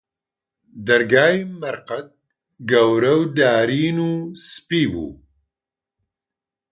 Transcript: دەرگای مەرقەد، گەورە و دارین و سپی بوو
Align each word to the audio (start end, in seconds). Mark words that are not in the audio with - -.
دەرگای 0.87 1.37
مەرقەد، 1.59 2.07
گەورە 2.69 3.13
و 3.21 3.23
دارین 3.37 3.97
و 4.09 4.11
سپی 4.49 4.85
بوو 4.91 5.11